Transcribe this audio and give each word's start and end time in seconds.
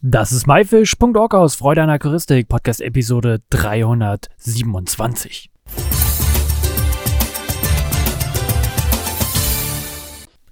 Das 0.00 0.30
ist 0.30 0.46
myfish.org 0.46 1.34
aus 1.34 1.56
Freude 1.56 1.82
an 1.82 1.90
Aquaristik, 1.90 2.46
Podcast 2.46 2.80
Episode 2.80 3.42
327. 3.50 5.50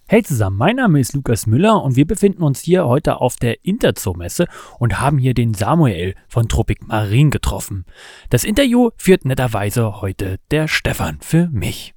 Hey 0.08 0.24
zusammen, 0.24 0.56
mein 0.56 0.74
Name 0.74 0.98
ist 0.98 1.14
Lukas 1.14 1.46
Müller 1.46 1.80
und 1.80 1.94
wir 1.94 2.08
befinden 2.08 2.42
uns 2.42 2.62
hier 2.62 2.86
heute 2.86 3.20
auf 3.20 3.36
der 3.36 3.64
Interzoo-Messe 3.64 4.48
und 4.80 4.98
haben 4.98 5.18
hier 5.18 5.34
den 5.34 5.54
Samuel 5.54 6.16
von 6.26 6.48
Tropic 6.48 6.84
Marine 6.84 7.30
getroffen. 7.30 7.84
Das 8.30 8.42
Interview 8.42 8.90
führt 8.96 9.24
netterweise 9.24 10.00
heute 10.00 10.40
der 10.50 10.66
Stefan 10.66 11.18
für 11.20 11.48
mich. 11.50 11.95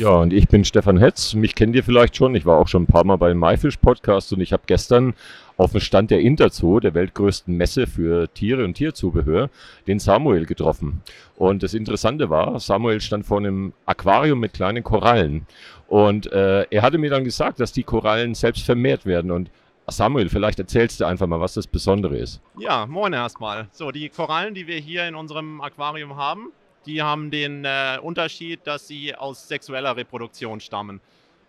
Ja, 0.00 0.12
und 0.12 0.32
ich 0.32 0.48
bin 0.48 0.64
Stefan 0.64 0.96
Hetz. 0.96 1.34
Mich 1.34 1.54
kennt 1.54 1.76
ihr 1.76 1.84
vielleicht 1.84 2.16
schon. 2.16 2.34
Ich 2.34 2.46
war 2.46 2.56
auch 2.56 2.68
schon 2.68 2.84
ein 2.84 2.86
paar 2.86 3.04
Mal 3.04 3.16
beim 3.16 3.38
MyFish 3.38 3.76
Podcast 3.76 4.32
und 4.32 4.40
ich 4.40 4.54
habe 4.54 4.62
gestern 4.64 5.12
auf 5.58 5.72
dem 5.72 5.82
Stand 5.82 6.10
der 6.10 6.20
Interzoo, 6.20 6.80
der 6.80 6.94
weltgrößten 6.94 7.54
Messe 7.54 7.86
für 7.86 8.32
Tiere 8.32 8.64
und 8.64 8.72
Tierzubehör, 8.72 9.50
den 9.86 9.98
Samuel 9.98 10.46
getroffen. 10.46 11.02
Und 11.36 11.62
das 11.62 11.74
Interessante 11.74 12.30
war, 12.30 12.58
Samuel 12.60 13.02
stand 13.02 13.26
vor 13.26 13.36
einem 13.36 13.74
Aquarium 13.84 14.40
mit 14.40 14.54
kleinen 14.54 14.82
Korallen. 14.82 15.46
Und 15.86 16.32
äh, 16.32 16.62
er 16.62 16.80
hatte 16.80 16.96
mir 16.96 17.10
dann 17.10 17.24
gesagt, 17.24 17.60
dass 17.60 17.72
die 17.72 17.82
Korallen 17.82 18.34
selbst 18.34 18.64
vermehrt 18.64 19.04
werden. 19.04 19.30
Und 19.30 19.50
Samuel, 19.86 20.30
vielleicht 20.30 20.58
erzählst 20.58 21.00
du 21.00 21.04
einfach 21.04 21.26
mal, 21.26 21.40
was 21.40 21.52
das 21.52 21.66
Besondere 21.66 22.16
ist. 22.16 22.40
Ja, 22.58 22.86
moin 22.86 23.12
erstmal. 23.12 23.68
So, 23.70 23.90
die 23.90 24.08
Korallen, 24.08 24.54
die 24.54 24.66
wir 24.66 24.78
hier 24.78 25.06
in 25.06 25.14
unserem 25.14 25.60
Aquarium 25.60 26.16
haben, 26.16 26.52
die 26.86 27.02
haben 27.02 27.30
den 27.30 27.64
äh, 27.64 27.98
Unterschied, 28.00 28.66
dass 28.66 28.88
sie 28.88 29.14
aus 29.14 29.48
sexueller 29.48 29.96
Reproduktion 29.96 30.60
stammen. 30.60 31.00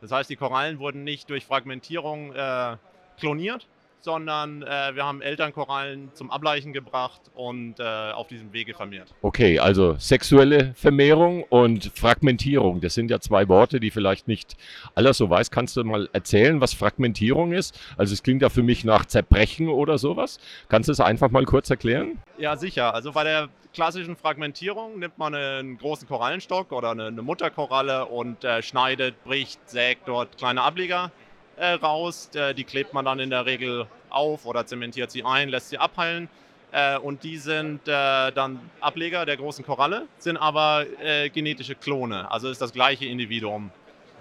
Das 0.02 0.12
heißt, 0.12 0.30
die 0.30 0.35
Korallen 0.35 0.80
wurden 0.80 1.03
nicht 1.03 1.30
durch 1.30 1.45
Fragmentierung 1.45 2.34
äh, 2.34 2.77
kloniert, 3.20 3.67
sondern 4.02 4.64
äh, 4.64 4.95
wir 4.95 5.06
haben 5.06 5.22
Elternkorallen 5.22 6.14
zum 6.14 6.31
Ableichen 6.31 6.73
gebracht 6.73 7.22
und 7.34 7.80
äh, 7.80 7.84
auf 7.84 8.28
diesem 8.28 8.53
Wege 8.53 8.73
vermehrt. 8.73 9.14
Okay, 9.22 9.59
also 9.59 9.95
sexuelle 9.98 10.73
Vermehrung 10.75 11.44
und 11.44 11.92
Fragmentierung, 11.95 12.81
das 12.81 12.94
sind 12.94 13.12
ja 13.12 13.20
zwei 13.20 13.48
Worte, 13.48 13.80
die 13.80 13.92
vielleicht 13.92 14.28
nicht 14.28 14.56
aller 14.95 15.14
so 15.14 15.30
weiß. 15.30 15.52
Kannst 15.52 15.78
du 15.78 15.84
mal 15.84 16.09
erzählen, 16.14 16.62
was 16.62 16.73
Fragmentierung 16.73 17.53
ist? 17.53 17.80
Also 17.98 18.14
es 18.14 18.23
klingt 18.23 18.42
ja 18.42 18.50
für 18.50 18.64
mich 18.64 18.84
nach 18.84 19.06
Zerbrechen 19.06 19.70
oder 19.70 19.98
sowas. 19.98 20.40
Kannst 20.70 20.90
du 20.90 20.94
es 20.94 21.00
einfach 21.00 21.31
mal 21.31 21.45
kurz 21.45 21.70
erklären? 21.70 22.20
Ja, 22.38 22.56
sicher. 22.58 22.94
Also 22.94 23.12
bei 23.12 23.23
der 23.23 23.50
klassischen 23.73 24.16
Fragmentierung 24.16 25.00
nimmt 25.00 25.18
man 25.18 25.36
einen 25.36 25.78
großen 25.78 26.08
Korallenstock 26.08 26.72
oder 26.72 26.92
eine, 26.92 27.12
Mutterkoralle 27.12 28.06
und 28.06 28.44
äh, 28.44 28.62
schneidet, 28.62 29.23
bricht, 29.23 29.70
sägt 29.70 30.08
dort 30.08 30.38
kleine 30.38 30.62
Ableger 30.62 31.12
äh, 31.58 31.73
raus. 31.73 32.30
Äh, 32.36 32.53
die 32.53 32.64
klebt 32.64 32.94
man 32.94 33.06
dann 33.06 33.20
in 33.20 33.30
der 33.30 33.45
Regel 33.45 33.88
auf 34.12 34.45
oder 34.45 34.66
zementiert 34.66 35.12
sie 35.12 35.23
ein, 35.23 35.50
lässt 35.50 35.70
sie 35.70 35.78
abheilen. 35.78 36.30
Äh, 36.72 36.98
und 36.98 37.23
die 37.23 37.38
sind 37.38 37.88
äh, 37.88 38.31
dann 38.31 38.59
Ableger 38.80 39.26
der 39.26 39.38
großen 39.38 39.66
Koralle, 39.66 40.08
sind 40.20 40.38
aber 40.38 40.86
äh, 41.03 41.30
genetische 41.30 41.76
Klone. 41.76 42.31
Also 42.31 42.50
ist 42.50 42.62
das 42.62 42.72
gleiche 42.72 43.06
Individuum 43.06 43.72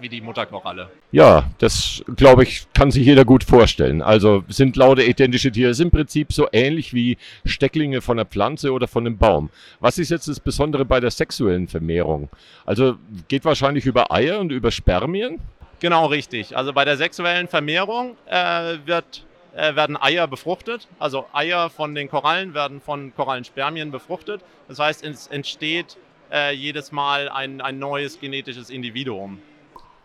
wie 0.01 0.09
die 0.09 0.21
Mutterkoralle. 0.21 0.89
Ja, 1.11 1.49
das 1.59 2.03
glaube 2.15 2.43
ich, 2.43 2.65
kann 2.73 2.91
sich 2.91 3.05
jeder 3.05 3.23
gut 3.23 3.43
vorstellen. 3.43 4.01
Also 4.01 4.43
sind 4.47 4.75
lauter 4.75 5.03
identische 5.03 5.51
Tiere, 5.51 5.71
ist 5.71 5.79
im 5.79 5.91
Prinzip 5.91 6.33
so 6.33 6.47
ähnlich 6.51 6.93
wie 6.93 7.17
Stecklinge 7.45 8.01
von 8.01 8.17
einer 8.17 8.25
Pflanze 8.25 8.71
oder 8.71 8.87
von 8.87 9.05
einem 9.05 9.17
Baum. 9.17 9.49
Was 9.79 9.97
ist 9.97 10.09
jetzt 10.09 10.27
das 10.27 10.39
Besondere 10.39 10.85
bei 10.85 10.99
der 10.99 11.11
sexuellen 11.11 11.67
Vermehrung? 11.67 12.29
Also 12.65 12.95
geht 13.27 13.45
wahrscheinlich 13.45 13.85
über 13.85 14.11
Eier 14.11 14.39
und 14.39 14.51
über 14.51 14.71
Spermien? 14.71 15.39
Genau 15.79 16.07
richtig. 16.07 16.55
Also 16.55 16.73
bei 16.73 16.85
der 16.85 16.97
sexuellen 16.97 17.47
Vermehrung 17.47 18.15
äh, 18.27 18.77
wird, 18.85 19.25
äh, 19.55 19.75
werden 19.75 19.97
Eier 19.97 20.27
befruchtet. 20.27 20.87
Also 20.99 21.25
Eier 21.33 21.69
von 21.69 21.95
den 21.95 22.09
Korallen 22.09 22.53
werden 22.53 22.81
von 22.81 23.13
Korallenspermien 23.15 23.91
befruchtet. 23.91 24.41
Das 24.67 24.79
heißt, 24.79 25.03
es 25.03 25.27
entsteht 25.27 25.97
äh, 26.31 26.53
jedes 26.53 26.91
Mal 26.91 27.29
ein, 27.29 27.61
ein 27.61 27.79
neues 27.79 28.19
genetisches 28.19 28.69
Individuum. 28.69 29.39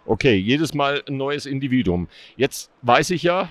Okay, 0.05 0.35
jedes 0.37 0.75
Mal 0.75 1.03
ein 1.09 1.17
neues 1.17 1.47
Individuum. 1.47 2.09
Jetzt 2.37 2.71
weiß 2.83 3.11
ich 3.11 3.23
ja, 3.23 3.49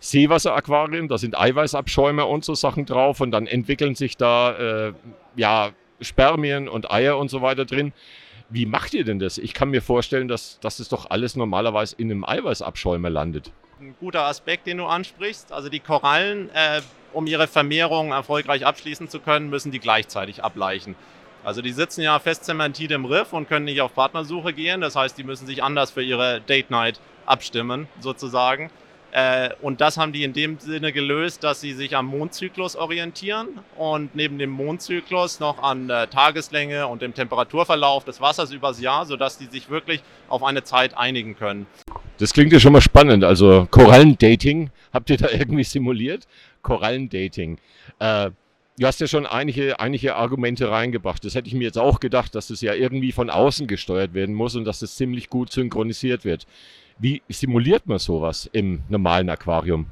Seewasseraquarium, 0.00 1.08
da 1.08 1.18
sind 1.18 1.38
Eiweißabschäume 1.38 2.26
und 2.26 2.44
so 2.44 2.54
Sachen 2.54 2.86
drauf 2.86 3.20
und 3.20 3.30
dann 3.30 3.46
entwickeln 3.46 3.94
sich 3.94 4.16
da 4.16 4.88
äh, 4.88 4.92
ja, 5.36 5.70
Spermien 6.00 6.68
und 6.68 6.90
Eier 6.90 7.18
und 7.18 7.30
so 7.30 7.42
weiter 7.42 7.64
drin. 7.64 7.92
Wie 8.48 8.66
macht 8.66 8.94
ihr 8.94 9.04
denn 9.04 9.18
das? 9.18 9.38
Ich 9.38 9.54
kann 9.54 9.70
mir 9.70 9.82
vorstellen, 9.82 10.28
dass, 10.28 10.60
dass 10.60 10.76
das 10.76 10.88
doch 10.88 11.10
alles 11.10 11.34
normalerweise 11.34 11.96
in 11.96 12.10
einem 12.10 12.24
Eiweißabschäumer 12.24 13.10
landet. 13.10 13.52
Ein 13.78 13.94
guter 14.00 14.22
Aspekt, 14.22 14.66
den 14.66 14.78
du 14.78 14.86
ansprichst. 14.86 15.52
Also 15.52 15.68
die 15.68 15.80
Korallen, 15.80 16.48
äh, 16.54 16.80
um 17.12 17.26
ihre 17.26 17.46
Vermehrung 17.46 18.12
erfolgreich 18.12 18.64
abschließen 18.64 19.10
zu 19.10 19.20
können, 19.20 19.50
müssen 19.50 19.70
die 19.70 19.80
gleichzeitig 19.80 20.42
ableichen. 20.42 20.94
Also 21.44 21.60
die 21.60 21.72
sitzen 21.72 22.00
ja 22.00 22.18
fest 22.18 22.46
zementiert 22.46 22.90
im 22.90 23.04
Riff 23.04 23.34
und 23.34 23.48
können 23.48 23.66
nicht 23.66 23.82
auf 23.82 23.94
Partnersuche 23.94 24.54
gehen. 24.54 24.80
Das 24.80 24.96
heißt, 24.96 25.18
die 25.18 25.24
müssen 25.24 25.46
sich 25.46 25.62
anders 25.62 25.90
für 25.90 26.02
ihre 26.02 26.40
Date 26.40 26.70
Night 26.70 26.98
abstimmen, 27.26 27.86
sozusagen. 28.00 28.70
Äh, 29.16 29.48
und 29.62 29.80
das 29.80 29.96
haben 29.96 30.12
die 30.12 30.24
in 30.24 30.34
dem 30.34 30.58
Sinne 30.58 30.92
gelöst, 30.92 31.42
dass 31.42 31.62
sie 31.62 31.72
sich 31.72 31.96
am 31.96 32.04
Mondzyklus 32.04 32.76
orientieren 32.76 33.48
und 33.78 34.14
neben 34.14 34.36
dem 34.36 34.50
Mondzyklus 34.50 35.40
noch 35.40 35.62
an 35.62 35.88
der 35.88 36.10
Tageslänge 36.10 36.86
und 36.86 37.00
dem 37.00 37.14
Temperaturverlauf 37.14 38.04
des 38.04 38.20
Wassers 38.20 38.52
übers 38.52 38.78
Jahr, 38.78 39.06
sodass 39.06 39.38
die 39.38 39.46
sich 39.46 39.70
wirklich 39.70 40.02
auf 40.28 40.44
eine 40.44 40.64
Zeit 40.64 40.98
einigen 40.98 41.34
können. 41.34 41.66
Das 42.18 42.34
klingt 42.34 42.52
ja 42.52 42.60
schon 42.60 42.74
mal 42.74 42.82
spannend. 42.82 43.24
Also 43.24 43.66
Korallendating, 43.70 44.68
habt 44.92 45.08
ihr 45.08 45.16
da 45.16 45.28
irgendwie 45.32 45.64
simuliert? 45.64 46.28
Korallendating. 46.60 47.56
Äh, 47.98 48.32
du 48.78 48.86
hast 48.86 49.00
ja 49.00 49.06
schon 49.06 49.26
einige, 49.26 49.80
einige 49.80 50.16
Argumente 50.16 50.70
reingebracht. 50.70 51.24
Das 51.24 51.34
hätte 51.34 51.48
ich 51.48 51.54
mir 51.54 51.64
jetzt 51.64 51.78
auch 51.78 52.00
gedacht, 52.00 52.34
dass 52.34 52.48
das 52.48 52.60
ja 52.60 52.74
irgendwie 52.74 53.12
von 53.12 53.30
außen 53.30 53.66
gesteuert 53.66 54.14
werden 54.14 54.34
muss 54.34 54.54
und 54.56 54.64
dass 54.64 54.80
das 54.80 54.96
ziemlich 54.96 55.30
gut 55.30 55.52
synchronisiert 55.52 56.24
wird. 56.24 56.46
Wie 56.98 57.22
simuliert 57.28 57.86
man 57.86 57.98
sowas 57.98 58.48
im 58.52 58.82
normalen 58.88 59.28
Aquarium? 59.28 59.86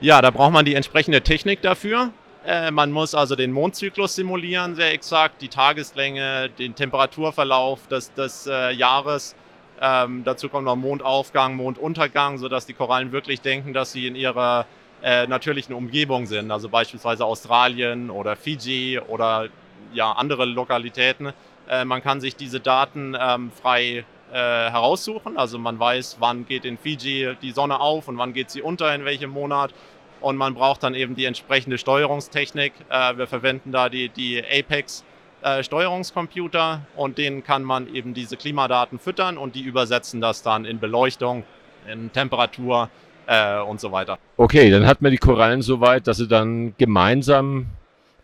Ja, 0.00 0.20
da 0.20 0.30
braucht 0.30 0.52
man 0.52 0.64
die 0.64 0.74
entsprechende 0.74 1.22
Technik 1.22 1.62
dafür. 1.62 2.12
Äh, 2.46 2.70
man 2.70 2.90
muss 2.90 3.14
also 3.14 3.36
den 3.36 3.52
Mondzyklus 3.52 4.14
simulieren, 4.14 4.74
sehr 4.74 4.92
exakt, 4.92 5.42
die 5.42 5.48
Tageslänge, 5.48 6.50
den 6.58 6.74
Temperaturverlauf 6.74 7.86
des, 7.88 8.12
des 8.14 8.46
äh, 8.46 8.72
Jahres. 8.72 9.34
Ähm, 9.80 10.22
dazu 10.24 10.48
kommt 10.48 10.66
noch 10.66 10.76
Mondaufgang, 10.76 11.56
Monduntergang, 11.56 12.38
sodass 12.38 12.66
die 12.66 12.74
Korallen 12.74 13.12
wirklich 13.12 13.40
denken, 13.40 13.72
dass 13.72 13.92
sie 13.92 14.06
in 14.06 14.14
ihrer 14.14 14.66
äh, 15.02 15.26
natürlichen 15.26 15.74
Umgebung 15.74 16.26
sind, 16.26 16.50
also 16.50 16.68
beispielsweise 16.68 17.24
Australien 17.24 18.10
oder 18.10 18.36
Fiji 18.36 18.98
oder 18.98 19.48
ja, 19.92 20.12
andere 20.12 20.44
Lokalitäten. 20.44 21.32
Äh, 21.68 21.84
man 21.84 22.02
kann 22.02 22.20
sich 22.20 22.36
diese 22.36 22.60
Daten 22.60 23.16
ähm, 23.18 23.50
frei 23.50 24.04
äh, 24.32 24.34
heraussuchen. 24.34 25.36
Also 25.36 25.58
man 25.58 25.78
weiß, 25.78 26.16
wann 26.20 26.46
geht 26.46 26.64
in 26.64 26.78
Fiji 26.78 27.34
die 27.42 27.52
Sonne 27.52 27.80
auf 27.80 28.08
und 28.08 28.18
wann 28.18 28.32
geht 28.32 28.50
sie 28.50 28.62
unter, 28.62 28.94
in 28.94 29.04
welchem 29.04 29.30
Monat. 29.30 29.72
Und 30.20 30.36
man 30.36 30.54
braucht 30.54 30.82
dann 30.82 30.94
eben 30.94 31.14
die 31.14 31.24
entsprechende 31.24 31.78
Steuerungstechnik. 31.78 32.72
Äh, 32.90 33.16
wir 33.16 33.26
verwenden 33.26 33.72
da 33.72 33.88
die, 33.88 34.08
die 34.08 34.42
Apex 34.42 35.04
äh, 35.42 35.62
Steuerungscomputer 35.62 36.82
und 36.96 37.16
denen 37.16 37.42
kann 37.42 37.64
man 37.64 37.92
eben 37.94 38.12
diese 38.12 38.36
Klimadaten 38.36 38.98
füttern 38.98 39.38
und 39.38 39.54
die 39.54 39.62
übersetzen 39.62 40.20
das 40.20 40.42
dann 40.42 40.66
in 40.66 40.78
Beleuchtung, 40.78 41.44
in 41.90 42.12
Temperatur 42.12 42.90
äh, 43.30 43.60
und 43.60 43.80
so 43.80 43.92
weiter. 43.92 44.18
Okay, 44.36 44.70
dann 44.70 44.86
hat 44.86 45.00
man 45.00 45.12
die 45.12 45.18
Korallen 45.18 45.62
so 45.62 45.80
weit, 45.80 46.06
dass 46.08 46.16
sie 46.16 46.26
dann 46.26 46.74
gemeinsam 46.76 47.66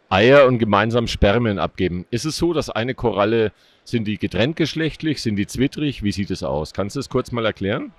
Eier 0.09 0.47
und 0.47 0.59
gemeinsam 0.59 1.07
Spermien 1.07 1.59
abgeben. 1.59 2.07
Ist 2.11 2.25
es 2.25 2.37
so, 2.37 2.53
dass 2.53 2.71
eine 2.71 2.95
Koralle 2.95 3.53
sind 3.85 4.07
die 4.07 4.19
getrennt 4.19 4.57
geschlechtlich? 4.57 5.23
Sind 5.23 5.37
die 5.37 5.47
zwittrig? 5.47 6.03
Wie 6.03 6.13
sieht 6.13 6.31
es 6.31 6.43
aus? 6.43 6.73
Kannst 6.75 6.97
du 6.97 7.01
es 7.01 7.09
kurz 7.09 7.31
mal 7.33 7.47
erklären? 7.47 7.93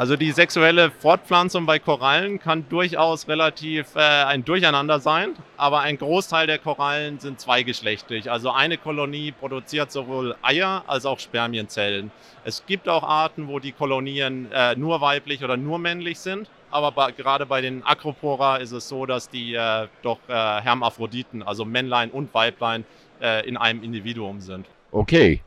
Also 0.00 0.16
die 0.16 0.32
sexuelle 0.32 0.90
Fortpflanzung 0.90 1.66
bei 1.66 1.78
Korallen 1.78 2.40
kann 2.40 2.66
durchaus 2.70 3.28
relativ 3.28 3.96
äh, 3.96 3.98
ein 3.98 4.46
Durcheinander 4.46 4.98
sein, 4.98 5.34
aber 5.58 5.80
ein 5.80 5.98
Großteil 5.98 6.46
der 6.46 6.58
Korallen 6.58 7.18
sind 7.18 7.38
zweigeschlechtlich. 7.38 8.30
Also 8.30 8.50
eine 8.50 8.78
Kolonie 8.78 9.30
produziert 9.32 9.92
sowohl 9.92 10.36
Eier 10.40 10.84
als 10.86 11.04
auch 11.04 11.18
Spermienzellen. 11.18 12.10
Es 12.44 12.64
gibt 12.64 12.88
auch 12.88 13.02
Arten, 13.02 13.46
wo 13.46 13.58
die 13.58 13.72
Kolonien 13.72 14.50
äh, 14.52 14.74
nur 14.74 15.02
weiblich 15.02 15.44
oder 15.44 15.58
nur 15.58 15.78
männlich 15.78 16.18
sind, 16.18 16.48
aber 16.70 16.92
bei, 16.92 17.12
gerade 17.12 17.44
bei 17.44 17.60
den 17.60 17.84
Acropora 17.84 18.56
ist 18.56 18.72
es 18.72 18.88
so, 18.88 19.04
dass 19.04 19.28
die 19.28 19.52
äh, 19.52 19.86
doch 20.02 20.20
äh, 20.28 20.32
Hermaphroditen, 20.32 21.42
also 21.42 21.66
Männlein 21.66 22.10
und 22.10 22.32
Weiblein, 22.32 22.86
äh, 23.20 23.46
in 23.46 23.58
einem 23.58 23.82
Individuum 23.82 24.40
sind. 24.40 24.64
Okay, 24.92 25.42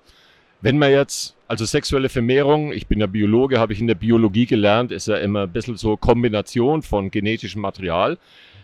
wenn 0.63 0.77
man 0.77 0.92
jetzt, 0.92 1.36
also 1.50 1.65
sexuelle 1.65 2.07
Vermehrung, 2.07 2.71
ich 2.71 2.88
bin 2.88 3.01
ja 3.01 3.06
Biologe, 3.06 3.60
habe 3.60 3.74
ich 3.74 3.81
in 3.81 3.88
der 3.88 3.95
Biologie 3.95 4.45
gelernt, 4.45 4.94
ist 4.94 5.10
ja 5.10 5.18
immer 5.18 5.42
ein 5.42 5.51
bisschen 5.51 5.75
so 5.75 5.98
Kombination 5.98 6.81
von 6.81 7.12
genetischem 7.12 7.62
Material. 7.62 8.18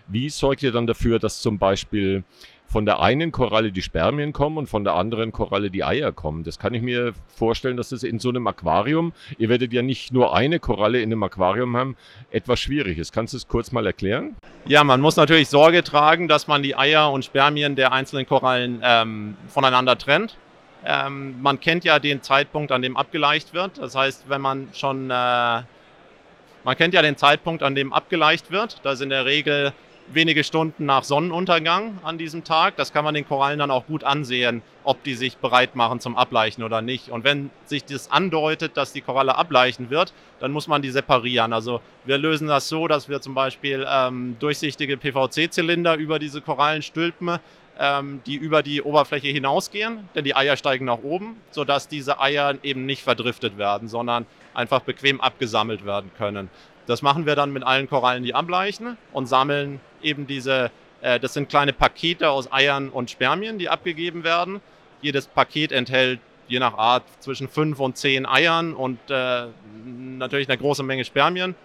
Wie 0.07 0.29
sorgt 0.29 0.63
ihr 0.63 0.71
dann 0.71 0.87
dafür, 0.87 1.19
dass 1.19 1.41
zum 1.41 1.59
Beispiel 1.59 2.23
von 2.67 2.85
der 2.85 3.01
einen 3.01 3.33
Koralle 3.33 3.73
die 3.73 3.81
Spermien 3.81 4.31
kommen 4.31 4.57
und 4.57 4.67
von 4.67 4.85
der 4.85 4.93
anderen 4.93 5.33
Koralle 5.33 5.71
die 5.71 5.83
Eier 5.83 6.11
kommen. 6.11 6.43
Das 6.43 6.59
kann 6.59 6.75
ich 6.75 6.83
mir 6.83 7.13
vorstellen, 7.27 7.75
dass 7.77 7.89
das 7.89 8.03
in 8.03 8.19
so 8.19 8.29
einem 8.29 8.45
Aquarium, 8.45 9.11
ihr 9.39 9.49
werdet 9.49 9.73
ja 9.73 9.81
nicht 9.81 10.13
nur 10.13 10.35
eine 10.35 10.59
Koralle 10.59 11.01
in 11.01 11.11
einem 11.11 11.23
Aquarium 11.23 11.75
haben, 11.75 11.97
etwas 12.29 12.59
schwierig 12.59 12.99
ist. 12.99 13.11
Kannst 13.11 13.33
du 13.33 13.37
es 13.37 13.47
kurz 13.47 13.71
mal 13.71 13.87
erklären? 13.87 14.35
Ja, 14.65 14.83
man 14.83 15.01
muss 15.01 15.15
natürlich 15.15 15.49
Sorge 15.49 15.83
tragen, 15.83 16.27
dass 16.27 16.47
man 16.47 16.61
die 16.61 16.75
Eier 16.75 17.11
und 17.11 17.25
Spermien 17.25 17.75
der 17.75 17.91
einzelnen 17.91 18.27
Korallen 18.27 18.81
ähm, 18.83 19.35
voneinander 19.47 19.97
trennt. 19.97 20.37
Ähm, 20.85 21.41
man 21.41 21.59
kennt 21.59 21.83
ja 21.83 21.99
den 21.99 22.21
Zeitpunkt, 22.21 22.71
an 22.71 22.81
dem 22.81 22.95
abgeleicht 22.95 23.53
wird. 23.53 23.77
Das 23.77 23.95
heißt, 23.95 24.29
wenn 24.29 24.41
man 24.41 24.69
schon, 24.73 25.09
äh, 25.09 25.13
man 25.13 26.77
kennt 26.77 26.93
ja 26.93 27.01
den 27.01 27.17
Zeitpunkt, 27.17 27.63
an 27.63 27.75
dem 27.75 27.93
abgeleicht 27.93 28.51
wird. 28.51 28.79
Das 28.83 28.95
ist 28.95 29.01
in 29.01 29.09
der 29.09 29.25
Regel 29.25 29.73
wenige 30.13 30.43
Stunden 30.43 30.85
nach 30.85 31.03
Sonnenuntergang 31.03 31.99
an 32.03 32.17
diesem 32.17 32.43
Tag. 32.43 32.75
Das 32.77 32.93
kann 32.93 33.03
man 33.03 33.13
den 33.13 33.27
Korallen 33.27 33.59
dann 33.59 33.71
auch 33.71 33.85
gut 33.85 34.03
ansehen, 34.03 34.61
ob 34.83 35.03
die 35.03 35.13
sich 35.13 35.37
bereit 35.37 35.75
machen 35.75 35.99
zum 35.99 36.17
Ableichen 36.17 36.63
oder 36.63 36.81
nicht. 36.81 37.09
Und 37.09 37.23
wenn 37.23 37.51
sich 37.65 37.85
das 37.85 38.11
andeutet, 38.11 38.77
dass 38.77 38.93
die 38.93 39.01
Koralle 39.01 39.35
ableichen 39.35 39.89
wird, 39.89 40.13
dann 40.39 40.51
muss 40.51 40.67
man 40.67 40.81
die 40.81 40.89
separieren. 40.89 41.53
Also 41.53 41.81
wir 42.05 42.17
lösen 42.17 42.47
das 42.47 42.69
so, 42.69 42.87
dass 42.87 43.09
wir 43.09 43.21
zum 43.21 43.35
Beispiel 43.35 43.85
ähm, 43.87 44.35
durchsichtige 44.39 44.97
PVC-Zylinder 44.97 45.95
über 45.95 46.19
diese 46.19 46.41
Korallen 46.41 46.81
stülpen, 46.81 47.39
ähm, 47.79 48.21
die 48.25 48.35
über 48.35 48.61
die 48.61 48.81
Oberfläche 48.81 49.29
hinausgehen, 49.29 50.09
denn 50.13 50.25
die 50.25 50.35
Eier 50.35 50.57
steigen 50.57 50.85
nach 50.85 50.99
oben, 51.01 51.37
sodass 51.51 51.87
diese 51.87 52.19
Eier 52.19 52.55
eben 52.61 52.85
nicht 52.85 53.01
verdriftet 53.01 53.57
werden, 53.57 53.87
sondern 53.87 54.25
einfach 54.53 54.81
bequem 54.81 55.21
abgesammelt 55.21 55.85
werden 55.85 56.11
können. 56.17 56.49
Das 56.87 57.01
machen 57.01 57.25
wir 57.25 57.35
dann 57.35 57.53
mit 57.53 57.63
allen 57.63 57.87
Korallen, 57.87 58.23
die 58.23 58.35
ableichen 58.35 58.97
und 59.13 59.27
sammeln 59.27 59.79
eben 60.01 60.27
diese, 60.27 60.71
äh, 61.01 61.19
das 61.19 61.33
sind 61.33 61.47
kleine 61.47 61.71
Pakete 61.71 62.29
aus 62.29 62.51
Eiern 62.51 62.89
und 62.89 63.09
Spermien, 63.09 63.59
die 63.59 63.69
abgegeben 63.69 64.23
werden. 64.23 64.59
Jedes 65.01 65.27
Paket 65.27 65.71
enthält 65.71 66.19
je 66.49 66.59
nach 66.59 66.77
Art 66.77 67.03
zwischen 67.19 67.47
fünf 67.47 67.79
und 67.79 67.95
zehn 67.95 68.25
Eiern 68.25 68.73
und 68.73 68.99
äh, 69.09 69.45
natürlich 69.85 70.49
eine 70.49 70.57
große 70.57 70.83
Menge 70.83 71.05
Spermien. 71.05 71.55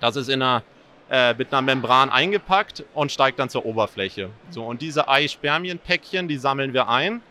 Das 0.00 0.16
ist 0.16 0.28
in 0.28 0.42
einer, 0.42 0.62
äh, 1.10 1.34
mit 1.34 1.52
einer 1.52 1.62
Membran 1.62 2.10
eingepackt 2.10 2.84
und 2.94 3.12
steigt 3.12 3.38
dann 3.38 3.48
zur 3.48 3.64
Oberfläche. 3.64 4.30
So, 4.50 4.64
und 4.64 4.82
diese 4.82 5.08
Ei-Spermien-Päckchen, 5.08 6.28
die 6.28 6.36
sammeln 6.36 6.72
wir 6.72 6.88
ein, 6.88 7.22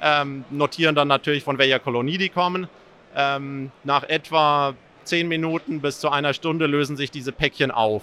ähm, 0.00 0.44
notieren 0.50 0.94
dann 0.94 1.08
natürlich, 1.08 1.44
von 1.44 1.58
welcher 1.58 1.78
Kolonie 1.78 2.18
die 2.18 2.28
kommen. 2.28 2.68
Ähm, 3.14 3.70
nach 3.84 4.02
etwa 4.04 4.74
zehn 5.04 5.28
Minuten 5.28 5.80
bis 5.80 6.00
zu 6.00 6.10
einer 6.10 6.34
Stunde 6.34 6.66
lösen 6.66 6.96
sich 6.96 7.10
diese 7.10 7.32
Päckchen 7.32 7.70
auf. 7.70 8.02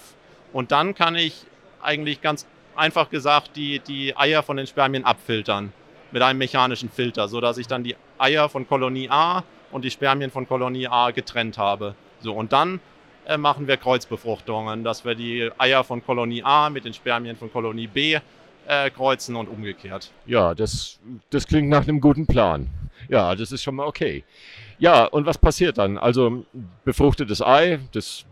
Und 0.52 0.72
dann 0.72 0.94
kann 0.94 1.16
ich 1.16 1.44
eigentlich 1.82 2.20
ganz 2.20 2.46
einfach 2.76 3.10
gesagt 3.10 3.56
die, 3.56 3.80
die 3.80 4.16
Eier 4.16 4.42
von 4.42 4.56
den 4.56 4.66
Spermien 4.66 5.04
abfiltern 5.04 5.72
mit 6.12 6.22
einem 6.22 6.38
mechanischen 6.38 6.90
Filter, 6.90 7.28
sodass 7.28 7.58
ich 7.58 7.66
dann 7.66 7.84
die 7.84 7.96
Eier 8.18 8.48
von 8.48 8.66
Kolonie 8.66 9.08
A 9.10 9.44
und 9.70 9.84
die 9.84 9.90
Spermien 9.90 10.30
von 10.30 10.48
Kolonie 10.48 10.88
A 10.88 11.10
getrennt 11.10 11.58
habe. 11.58 11.94
So, 12.20 12.32
und 12.32 12.52
dann 12.52 12.80
äh, 13.30 13.38
machen 13.38 13.68
wir 13.68 13.76
Kreuzbefruchtungen, 13.76 14.82
dass 14.82 15.04
wir 15.04 15.14
die 15.14 15.50
Eier 15.56 15.84
von 15.84 16.04
Kolonie 16.04 16.42
A 16.42 16.68
mit 16.68 16.84
den 16.84 16.92
Spermien 16.92 17.36
von 17.36 17.52
Kolonie 17.52 17.86
B 17.86 18.18
äh, 18.66 18.90
kreuzen 18.90 19.36
und 19.36 19.48
umgekehrt. 19.48 20.10
Ja, 20.26 20.54
das, 20.54 20.98
das 21.30 21.46
klingt 21.46 21.68
nach 21.68 21.86
einem 21.86 22.00
guten 22.00 22.26
Plan. 22.26 22.68
Ja, 23.08 23.34
das 23.34 23.52
ist 23.52 23.62
schon 23.62 23.76
mal 23.76 23.86
okay. 23.86 24.24
Ja, 24.78 25.04
und 25.04 25.26
was 25.26 25.38
passiert 25.38 25.78
dann? 25.78 25.96
Also 25.96 26.44
befruchtetes 26.84 27.40
Ei, 27.40 27.78
das 27.92 28.24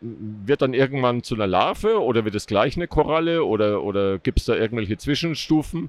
wird 0.00 0.62
dann 0.62 0.74
irgendwann 0.74 1.22
zu 1.22 1.34
einer 1.34 1.46
Larve 1.46 2.02
oder 2.02 2.24
wird 2.24 2.34
es 2.34 2.46
gleich 2.46 2.76
eine 2.76 2.88
Koralle 2.88 3.44
oder, 3.44 3.82
oder 3.82 4.18
gibt 4.18 4.40
es 4.40 4.46
da 4.46 4.54
irgendwelche 4.54 4.98
Zwischenstufen? 4.98 5.88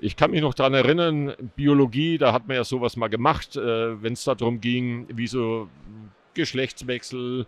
Ich 0.00 0.16
kann 0.16 0.30
mich 0.30 0.40
noch 0.40 0.54
daran 0.54 0.74
erinnern, 0.74 1.34
Biologie, 1.56 2.18
da 2.18 2.32
hat 2.32 2.46
man 2.46 2.56
ja 2.56 2.64
sowas 2.64 2.96
mal 2.96 3.08
gemacht, 3.08 3.56
äh, 3.56 4.00
wenn 4.00 4.12
es 4.12 4.22
darum 4.24 4.60
ging, 4.60 5.06
wie 5.08 5.26
so 5.26 5.68
Geschlechtswechsel, 6.38 7.46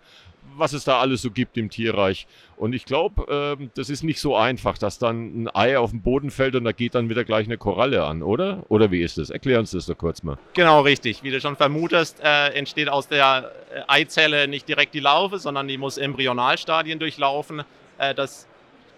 was 0.56 0.72
es 0.72 0.84
da 0.84 0.98
alles 1.00 1.22
so 1.22 1.31
gibt 1.31 1.56
im 1.56 1.70
Tierreich. 1.70 2.26
Und 2.56 2.75
ich 2.75 2.84
glaube, 2.84 3.56
äh, 3.60 3.69
das 3.75 3.88
ist 3.88 4.02
nicht 4.02 4.20
so 4.20 4.37
einfach, 4.37 4.76
dass 4.76 4.98
dann 4.98 5.44
ein 5.44 5.54
Ei 5.54 5.78
auf 5.78 5.90
den 5.90 6.02
Boden 6.02 6.31
fällt 6.31 6.56
und 6.56 6.64
da 6.64 6.72
geht 6.72 6.94
dann 6.94 7.08
wieder 7.08 7.25
gleich 7.25 7.46
eine 7.46 7.56
Koralle 7.56 8.04
an, 8.04 8.22
oder? 8.22 8.64
Oder 8.69 8.90
wie 8.90 9.00
ist 9.00 9.16
das? 9.16 9.31
Erklär 9.31 9.58
uns 9.60 9.70
das 9.70 9.87
doch 9.87 9.96
kurz 9.96 10.22
mal. 10.22 10.37
Genau, 10.54 10.81
richtig. 10.82 11.22
Wie 11.22 11.31
du 11.31 11.40
schon 11.40 11.56
vermutest, 11.56 12.20
äh, 12.20 12.48
entsteht 12.48 12.88
aus 12.88 13.08
der 13.08 13.52
äh, 13.72 13.82
Eizelle 13.87 14.48
nicht 14.48 14.69
direkt 14.69 14.92
die 14.94 15.00
Larve, 15.00 15.38
sondern 15.38 15.69
die 15.69 15.78
muss 15.78 15.96
Embryonalstadien 15.96 16.98
durchlaufen. 16.98 17.62
Äh, 17.98 18.14
das 18.14 18.46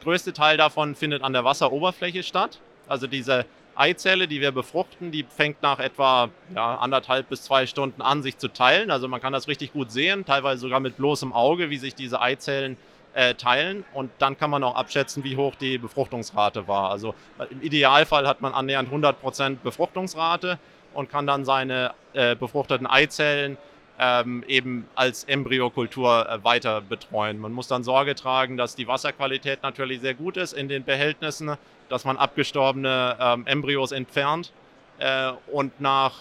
größte 0.02 0.32
Teil 0.32 0.56
davon 0.56 0.94
findet 0.94 1.22
an 1.22 1.32
der 1.32 1.44
Wasseroberfläche 1.44 2.22
statt. 2.22 2.58
Also 2.88 3.06
diese 3.06 3.44
Eizelle, 3.74 4.28
die 4.28 4.40
wir 4.40 4.52
befruchten, 4.52 5.10
die 5.10 5.24
fängt 5.24 5.62
nach 5.62 5.78
etwa 5.78 6.30
ja, 6.54 6.76
anderthalb 6.76 7.28
bis 7.28 7.42
zwei 7.42 7.66
Stunden 7.66 8.02
an, 8.02 8.22
sich 8.22 8.38
zu 8.38 8.48
teilen. 8.48 8.90
Also 8.90 9.08
man 9.08 9.20
kann 9.20 9.32
das 9.32 9.48
richtig 9.48 9.72
gut 9.72 9.90
sehen, 9.90 10.24
teilweise 10.24 10.60
sogar 10.60 10.80
mit 10.80 10.96
bloßem 10.96 11.32
Auge, 11.32 11.70
wie 11.70 11.78
sich 11.78 11.94
diese 11.94 12.20
Eizellen 12.20 12.76
äh, 13.14 13.34
teilen. 13.34 13.84
Und 13.92 14.10
dann 14.19 14.36
kann 14.38 14.50
man 14.50 14.62
auch 14.64 14.74
abschätzen, 14.74 15.24
wie 15.24 15.36
hoch 15.36 15.54
die 15.54 15.78
Befruchtungsrate 15.78 16.69
war. 16.69 16.90
Also 16.90 17.14
äh, 17.38 17.44
im 17.50 17.62
Idealfall 17.62 18.26
hat 18.26 18.40
man 18.40 18.54
annähernd 18.54 18.90
100% 18.90 19.56
Befruchtungsrate 19.62 20.58
und 20.94 21.10
kann 21.10 21.26
dann 21.26 21.44
seine 21.44 21.94
äh, 22.12 22.36
befruchteten 22.36 22.86
Eizellen 22.86 23.56
ähm, 23.98 24.42
eben 24.48 24.88
als 24.94 25.25
Embryokultur 25.25 26.28
äh, 26.28 26.44
weiter 26.44 26.80
betreuen. 26.80 27.38
Man 27.38 27.52
muss 27.52 27.68
dann 27.68 27.84
Sorge 27.84 28.14
tragen, 28.14 28.56
dass 28.56 28.75
die 28.75 28.88
Wasserqualität 28.88 29.62
natürlich 29.62 30.00
sehr 30.00 30.14
gut 30.14 30.36
ist 30.36 30.52
in 30.52 30.68
den 30.68 30.84
Behältnissen, 30.84 31.56
dass 31.92 32.06
man 32.06 32.16
abgestorbene 32.16 33.16
ähm, 33.20 33.46
Embryos 33.46 33.92
entfernt 33.92 34.50
äh, 34.98 35.32
und 35.52 35.78
nach, 35.78 36.14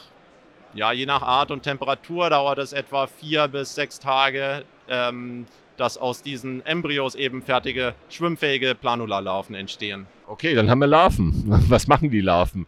ja, 0.74 0.92
je 0.92 1.06
nach 1.06 1.22
Art 1.22 1.50
und 1.50 1.64
Temperatur 1.64 2.30
dauert 2.30 2.58
es 2.58 2.74
etwa 2.74 3.08
vier 3.08 3.48
bis 3.48 3.74
sechs 3.74 3.98
Tage, 3.98 4.66
ähm, 4.90 5.46
dass 5.78 5.98
aus 5.98 6.24
diesen 6.24 6.66
Embryos 6.66 7.16
eben 7.16 7.42
fertige 7.42 7.96
schwimmfähige 8.10 8.76
Planula-Larven 8.76 9.56
entstehen. 9.56 10.08
Okay, 10.28 10.56
dann 10.56 10.70
haben 10.70 10.80
wir 10.80 10.88
Larven. 10.88 11.46
Was 11.70 11.88
machen 11.88 12.12
die 12.12 12.22
Larven? 12.22 12.68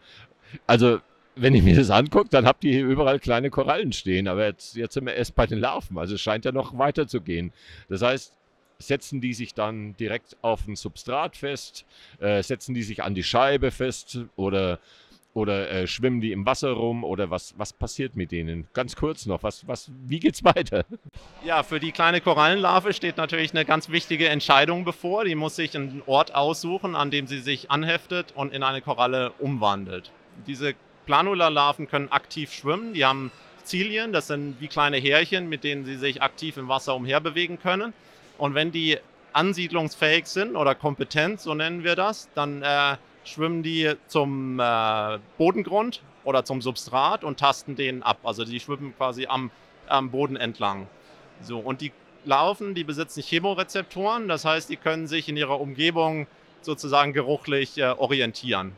Also 0.66 1.00
wenn 1.36 1.54
ich 1.54 1.62
mir 1.62 1.76
das 1.76 1.90
angucke, 1.90 2.30
dann 2.30 2.46
habt 2.46 2.64
ihr 2.64 2.72
hier 2.72 2.86
überall 2.86 3.18
kleine 3.18 3.50
Korallen 3.50 3.92
stehen. 3.92 4.28
Aber 4.28 4.46
jetzt, 4.46 4.76
jetzt 4.76 4.94
sind 4.94 5.04
wir 5.04 5.12
erst 5.14 5.34
bei 5.34 5.46
den 5.46 5.58
Larven. 5.58 5.98
Also 5.98 6.14
es 6.14 6.22
scheint 6.22 6.46
ja 6.46 6.52
noch 6.52 6.78
weiter 6.78 7.06
zu 7.06 7.20
gehen. 7.20 7.52
Das 7.90 8.00
heißt, 8.00 8.32
setzen 8.78 9.20
die 9.20 9.34
sich 9.34 9.54
dann 9.54 9.96
direkt 9.96 10.36
auf 10.42 10.66
ein 10.66 10.76
Substrat 10.76 11.36
fest? 11.36 11.84
Äh, 12.20 12.42
setzen 12.42 12.74
die 12.74 12.82
sich 12.82 13.02
an 13.02 13.14
die 13.14 13.22
Scheibe 13.22 13.70
fest? 13.70 14.18
Oder, 14.36 14.78
oder 15.32 15.70
äh, 15.70 15.86
schwimmen 15.86 16.20
die 16.20 16.32
im 16.32 16.46
Wasser 16.46 16.72
rum? 16.72 17.04
Oder 17.04 17.30
was, 17.30 17.54
was 17.58 17.72
passiert 17.72 18.16
mit 18.16 18.32
denen? 18.32 18.68
Ganz 18.72 18.96
kurz 18.96 19.26
noch, 19.26 19.42
was, 19.42 19.66
was, 19.66 19.90
wie 20.06 20.20
geht's 20.20 20.44
weiter? 20.44 20.84
Ja, 21.44 21.62
für 21.62 21.80
die 21.80 21.92
kleine 21.92 22.20
Korallenlarve 22.20 22.92
steht 22.92 23.16
natürlich 23.16 23.52
eine 23.52 23.64
ganz 23.64 23.88
wichtige 23.88 24.28
Entscheidung 24.28 24.84
bevor. 24.84 25.24
Die 25.24 25.34
muss 25.34 25.56
sich 25.56 25.76
einen 25.76 26.02
Ort 26.06 26.34
aussuchen, 26.34 26.96
an 26.96 27.10
dem 27.10 27.26
sie 27.26 27.40
sich 27.40 27.70
anheftet 27.70 28.32
und 28.34 28.52
in 28.52 28.62
eine 28.62 28.80
Koralle 28.80 29.32
umwandelt. 29.38 30.10
Diese 30.46 30.74
Planula-Larven 31.06 31.88
können 31.88 32.10
aktiv 32.10 32.52
schwimmen. 32.52 32.94
Die 32.94 33.04
haben 33.04 33.30
Zilien, 33.64 34.12
das 34.12 34.26
sind 34.28 34.60
wie 34.60 34.68
kleine 34.68 34.98
Härchen, 34.98 35.48
mit 35.48 35.64
denen 35.64 35.84
sie 35.84 35.96
sich 35.96 36.22
aktiv 36.22 36.56
im 36.56 36.68
Wasser 36.68 36.94
umherbewegen 36.94 37.58
können. 37.58 37.92
Und 38.38 38.54
wenn 38.54 38.72
die 38.72 38.98
ansiedlungsfähig 39.32 40.26
sind 40.26 40.56
oder 40.56 40.74
kompetent, 40.74 41.40
so 41.40 41.54
nennen 41.54 41.84
wir 41.84 41.96
das, 41.96 42.28
dann 42.34 42.62
äh, 42.62 42.96
schwimmen 43.24 43.62
die 43.62 43.94
zum 44.06 44.60
äh, 44.60 45.18
Bodengrund 45.38 46.02
oder 46.24 46.44
zum 46.44 46.62
Substrat 46.62 47.24
und 47.24 47.38
tasten 47.38 47.76
den 47.76 48.02
ab. 48.02 48.18
Also 48.24 48.44
die 48.44 48.60
schwimmen 48.60 48.94
quasi 48.96 49.26
am, 49.26 49.50
am 49.86 50.10
Boden 50.10 50.36
entlang. 50.36 50.86
So, 51.40 51.58
und 51.58 51.80
die 51.80 51.92
Larven, 52.24 52.74
die 52.74 52.84
besitzen 52.84 53.22
Chemorezeptoren, 53.22 54.28
das 54.28 54.44
heißt, 54.44 54.70
die 54.70 54.76
können 54.76 55.06
sich 55.06 55.28
in 55.28 55.36
ihrer 55.36 55.60
Umgebung 55.60 56.26
sozusagen 56.62 57.12
geruchlich 57.12 57.76
äh, 57.78 57.84
orientieren. 57.84 58.72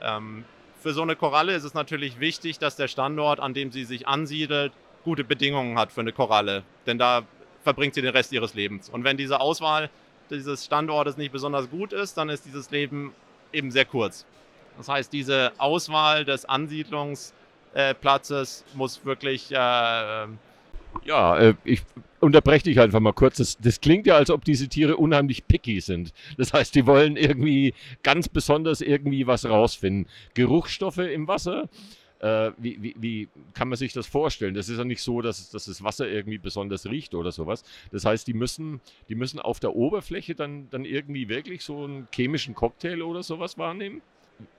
Ähm, 0.00 0.44
für 0.80 0.92
so 0.92 1.02
eine 1.02 1.14
Koralle 1.14 1.54
ist 1.54 1.64
es 1.64 1.74
natürlich 1.74 2.18
wichtig, 2.18 2.58
dass 2.58 2.76
der 2.76 2.88
Standort, 2.88 3.40
an 3.40 3.54
dem 3.54 3.70
sie 3.70 3.84
sich 3.84 4.08
ansiedelt, 4.08 4.72
gute 5.04 5.22
Bedingungen 5.22 5.78
hat 5.78 5.92
für 5.92 6.00
eine 6.00 6.12
Koralle. 6.12 6.62
Denn 6.86 6.98
da 6.98 7.22
verbringt 7.62 7.94
sie 7.94 8.02
den 8.02 8.10
Rest 8.10 8.32
ihres 8.32 8.54
Lebens. 8.54 8.88
Und 8.88 9.04
wenn 9.04 9.16
diese 9.16 9.40
Auswahl 9.40 9.88
dieses 10.30 10.64
Standortes 10.64 11.16
nicht 11.16 11.30
besonders 11.32 11.70
gut 11.70 11.92
ist, 11.92 12.16
dann 12.16 12.28
ist 12.28 12.44
dieses 12.46 12.70
Leben 12.70 13.12
eben 13.52 13.70
sehr 13.70 13.84
kurz. 13.84 14.26
Das 14.78 14.88
heißt, 14.88 15.12
diese 15.12 15.52
Auswahl 15.58 16.24
des 16.24 16.46
Ansiedlungsplatzes 16.46 18.64
muss 18.74 19.04
wirklich 19.04 19.52
äh, 19.52 20.26
ja, 21.04 21.38
äh, 21.38 21.54
ich 21.64 21.82
unterbreche 22.20 22.64
dich 22.64 22.80
einfach 22.80 23.00
mal 23.00 23.12
kurz. 23.12 23.38
Das, 23.38 23.58
das, 23.58 23.80
klingt 23.80 24.06
ja, 24.06 24.16
als 24.16 24.30
ob 24.30 24.44
diese 24.44 24.68
Tiere 24.68 24.96
unheimlich 24.96 25.46
picky 25.46 25.80
sind. 25.80 26.12
Das 26.36 26.52
heißt, 26.52 26.74
die 26.74 26.86
wollen 26.86 27.16
irgendwie 27.16 27.74
ganz 28.02 28.28
besonders 28.28 28.80
irgendwie 28.80 29.26
was 29.26 29.44
rausfinden. 29.44 30.06
Geruchsstoffe 30.34 30.98
im 30.98 31.28
Wasser. 31.28 31.68
Äh, 32.22 32.52
wie, 32.56 32.82
wie, 32.82 32.94
wie, 32.98 33.28
kann 33.52 33.68
man 33.68 33.76
sich 33.76 33.92
das 33.92 34.06
vorstellen? 34.06 34.54
Das 34.54 34.68
ist 34.68 34.78
ja 34.78 34.84
nicht 34.84 35.02
so, 35.02 35.20
dass, 35.20 35.50
dass 35.50 35.64
das 35.64 35.82
Wasser 35.82 36.08
irgendwie 36.08 36.38
besonders 36.38 36.86
riecht 36.86 37.14
oder 37.14 37.32
sowas. 37.32 37.64
Das 37.90 38.04
heißt, 38.04 38.26
die 38.26 38.32
müssen, 38.32 38.80
die 39.08 39.16
müssen 39.16 39.40
auf 39.40 39.58
der 39.58 39.74
Oberfläche 39.74 40.34
dann, 40.34 40.70
dann 40.70 40.84
irgendwie 40.84 41.28
wirklich 41.28 41.64
so 41.64 41.84
einen 41.84 42.08
chemischen 42.14 42.54
Cocktail 42.54 43.02
oder 43.02 43.22
sowas 43.22 43.58
wahrnehmen? 43.58 44.02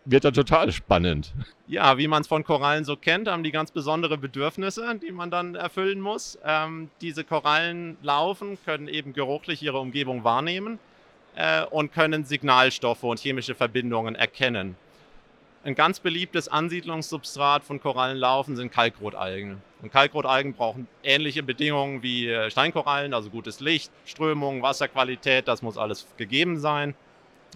wird 0.05 0.23
ja 0.23 0.31
total 0.31 0.71
spannend. 0.71 1.33
Ja, 1.67 1.97
wie 1.97 2.07
man 2.07 2.21
es 2.21 2.27
von 2.27 2.43
Korallen 2.43 2.85
so 2.85 2.95
kennt, 2.95 3.27
haben 3.27 3.43
die 3.43 3.51
ganz 3.51 3.71
besondere 3.71 4.17
Bedürfnisse, 4.17 4.99
die 5.01 5.11
man 5.11 5.31
dann 5.31 5.55
erfüllen 5.55 5.99
muss. 5.99 6.37
Ähm, 6.45 6.89
diese 7.01 7.23
Korallen 7.23 7.97
laufen, 8.01 8.57
können 8.65 8.87
eben 8.87 9.13
geruchlich 9.13 9.61
ihre 9.61 9.79
Umgebung 9.79 10.23
wahrnehmen 10.23 10.79
äh, 11.35 11.65
und 11.65 11.93
können 11.93 12.25
Signalstoffe 12.25 13.03
und 13.03 13.19
chemische 13.19 13.55
Verbindungen 13.55 14.15
erkennen. 14.15 14.75
Ein 15.65 15.75
ganz 15.75 16.01
beliebtes 16.01 16.49
Ansiedlungssubstrat 16.49 17.63
von 17.63 17.79
Korallenlaufen 17.79 18.57
sind 18.57 18.73
Kalkrotalgen. 18.73 19.61
Und 19.81 19.93
Kalkrotalgen 19.93 20.53
brauchen 20.55 20.89
ähnliche 21.03 21.41
Bedingungen 21.41 22.03
wie 22.03 22.27
äh, 22.27 22.51
Steinkorallen, 22.51 23.13
also 23.13 23.29
gutes 23.29 23.61
Licht, 23.61 23.89
Strömung, 24.05 24.61
Wasserqualität, 24.61 25.47
das 25.47 25.61
muss 25.61 25.77
alles 25.77 26.05
gegeben 26.17 26.59
sein. 26.59 26.95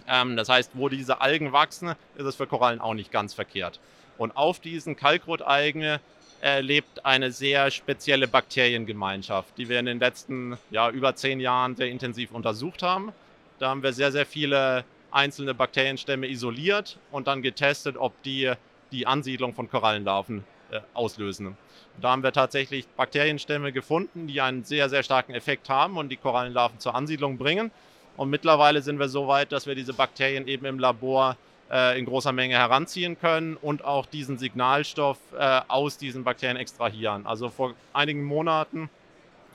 Ähm, 0.08 0.38
das 0.38 0.48
heißt, 0.48 0.70
wo 0.72 0.88
diese 0.88 1.20
Algen 1.20 1.52
wachsen, 1.52 1.90
ist 2.16 2.24
es 2.24 2.36
für 2.36 2.46
Korallen 2.46 2.80
auch 2.80 2.94
nicht 2.94 3.12
ganz 3.12 3.34
verkehrt. 3.34 3.78
Und 4.16 4.34
auf 4.38 4.58
diesen 4.58 4.96
Kalkrotalgen 4.96 5.98
äh, 6.40 6.60
lebt 6.62 7.04
eine 7.04 7.30
sehr 7.30 7.70
spezielle 7.70 8.26
Bakteriengemeinschaft, 8.26 9.58
die 9.58 9.68
wir 9.68 9.78
in 9.80 9.86
den 9.86 9.98
letzten 9.98 10.56
ja, 10.70 10.88
über 10.88 11.14
zehn 11.14 11.40
Jahren 11.40 11.76
sehr 11.76 11.88
intensiv 11.88 12.32
untersucht 12.32 12.82
haben. 12.82 13.12
Da 13.58 13.68
haben 13.68 13.82
wir 13.82 13.92
sehr, 13.92 14.12
sehr 14.12 14.24
viele 14.24 14.86
einzelne 15.10 15.54
Bakterienstämme 15.54 16.28
isoliert 16.28 16.98
und 17.10 17.26
dann 17.26 17.42
getestet, 17.42 17.96
ob 17.96 18.22
die 18.22 18.52
die 18.92 19.06
Ansiedlung 19.06 19.54
von 19.54 19.68
Korallenlarven 19.68 20.44
äh, 20.70 20.80
auslösen. 20.94 21.56
Da 22.00 22.10
haben 22.10 22.22
wir 22.22 22.32
tatsächlich 22.32 22.86
Bakterienstämme 22.88 23.72
gefunden, 23.72 24.26
die 24.26 24.40
einen 24.40 24.64
sehr, 24.64 24.88
sehr 24.88 25.02
starken 25.02 25.34
Effekt 25.34 25.68
haben 25.68 25.96
und 25.96 26.10
die 26.10 26.16
Korallenlarven 26.16 26.78
zur 26.78 26.94
Ansiedlung 26.94 27.38
bringen. 27.38 27.70
Und 28.16 28.30
mittlerweile 28.30 28.82
sind 28.82 28.98
wir 28.98 29.08
so 29.08 29.28
weit, 29.28 29.52
dass 29.52 29.66
wir 29.66 29.74
diese 29.74 29.92
Bakterien 29.92 30.46
eben 30.48 30.64
im 30.64 30.78
Labor 30.78 31.36
äh, 31.70 31.98
in 31.98 32.04
großer 32.04 32.32
Menge 32.32 32.54
heranziehen 32.54 33.18
können 33.18 33.56
und 33.56 33.84
auch 33.84 34.06
diesen 34.06 34.38
Signalstoff 34.38 35.18
äh, 35.38 35.60
aus 35.68 35.98
diesen 35.98 36.24
Bakterien 36.24 36.56
extrahieren. 36.56 37.26
Also 37.26 37.48
vor 37.48 37.74
einigen 37.92 38.24
Monaten 38.24 38.90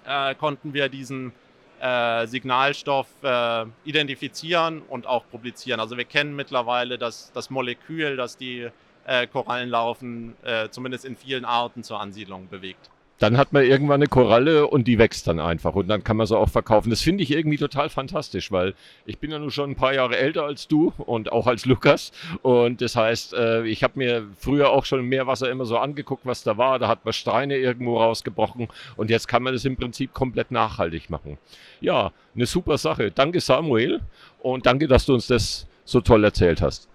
äh, 0.05 0.35
konnten 0.35 0.73
wir 0.73 0.89
diesen 0.89 1.31
äh, 1.83 2.27
Signalstoff 2.27 3.07
äh, 3.23 3.65
identifizieren 3.83 4.81
und 4.83 5.05
auch 5.05 5.25
publizieren. 5.29 5.81
Also 5.81 5.97
wir 5.97 6.05
kennen 6.05 6.33
mittlerweile 6.33 6.97
das, 6.97 7.31
das 7.33 7.49
Molekül, 7.49 8.15
das 8.15 8.37
die 8.37 8.69
äh, 9.05 9.27
Korallenlarven 9.27 10.33
äh, 10.43 10.69
zumindest 10.69 11.03
in 11.03 11.17
vielen 11.17 11.43
Arten 11.43 11.83
zur 11.83 11.99
Ansiedlung 11.99 12.47
bewegt. 12.47 12.89
Dann 13.19 13.37
hat 13.37 13.53
man 13.53 13.63
irgendwann 13.63 14.01
eine 14.01 14.07
Koralle 14.07 14.67
und 14.67 14.87
die 14.87 14.97
wächst 14.97 15.27
dann 15.27 15.39
einfach 15.39 15.75
und 15.75 15.87
dann 15.87 16.03
kann 16.03 16.17
man 16.17 16.25
sie 16.25 16.37
auch 16.37 16.49
verkaufen. 16.49 16.89
Das 16.89 17.01
finde 17.01 17.23
ich 17.23 17.31
irgendwie 17.31 17.57
total 17.57 17.89
fantastisch, 17.89 18.51
weil 18.51 18.73
ich 19.05 19.19
bin 19.19 19.31
ja 19.31 19.39
nun 19.39 19.51
schon 19.51 19.71
ein 19.71 19.75
paar 19.75 19.93
Jahre 19.93 20.17
älter 20.17 20.43
als 20.43 20.67
du 20.67 20.93
und 20.97 21.31
auch 21.31 21.47
als 21.47 21.65
Lukas 21.65 22.11
und 22.41 22.81
das 22.81 22.95
heißt, 22.95 23.33
äh, 23.33 23.65
ich 23.65 23.83
habe 23.83 23.93
mir 23.97 24.27
früher 24.37 24.71
auch 24.71 24.85
schon 24.85 24.99
im 24.99 25.09
Meerwasser 25.09 25.49
immer 25.49 25.65
so 25.65 25.77
angeguckt, 25.77 26.25
was 26.25 26.43
da 26.43 26.57
war. 26.57 26.79
Da 26.79 26.87
hat 26.87 27.05
man 27.05 27.13
Steine 27.13 27.57
irgendwo 27.57 27.97
rausgebrochen 27.97 28.67
und 28.97 29.09
jetzt 29.09 29.27
kann 29.27 29.43
man 29.43 29.53
das 29.53 29.63
im 29.63 29.77
Prinzip 29.77 30.13
komplett 30.13 30.51
nachhaltig 30.51 31.09
machen. 31.09 31.37
Ja, 31.81 32.11
eine 32.35 32.45
super 32.45 32.77
Sache. 32.77 33.11
Danke 33.11 33.39
Samuel 33.39 34.01
und 34.41 34.65
danke, 34.65 34.87
dass 34.87 35.05
du 35.05 35.13
uns 35.13 35.27
das 35.27 35.67
so 35.85 36.01
toll 36.01 36.23
erzählt 36.23 36.61
hast. 36.61 36.89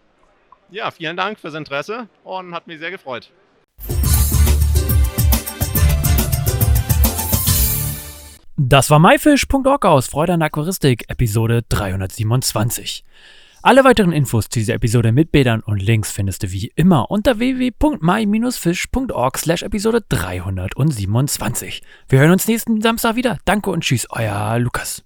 Ja, 0.71 0.91
vielen 0.91 1.17
Dank 1.17 1.39
fürs 1.39 1.55
Interesse 1.55 2.09
und 2.25 2.55
hat 2.55 2.67
mich 2.67 2.79
sehr 2.79 2.91
gefreut. 2.91 3.31
Das 8.61 8.91
war 8.91 8.99
myfish.org 8.99 9.85
aus 9.85 10.09
Freude 10.09 10.33
an 10.33 10.43
Aquaristik, 10.43 11.09
Episode 11.09 11.63
327. 11.69 13.05
Alle 13.63 13.85
weiteren 13.85 14.11
Infos 14.11 14.49
zu 14.49 14.59
dieser 14.59 14.75
Episode 14.75 15.13
mit 15.13 15.31
Bildern 15.31 15.61
und 15.61 15.81
Links 15.81 16.11
findest 16.11 16.43
du 16.43 16.51
wie 16.51 16.73
immer 16.75 17.09
unter 17.09 17.39
www.my-fish.org 17.39 19.39
slash 19.39 19.63
Episode 19.63 20.05
327. 20.09 21.83
Wir 22.09 22.19
hören 22.19 22.33
uns 22.33 22.49
nächsten 22.49 22.83
Samstag 22.83 23.15
wieder. 23.15 23.39
Danke 23.45 23.71
und 23.71 23.85
tschüss, 23.85 24.09
euer 24.11 24.59
Lukas. 24.59 25.05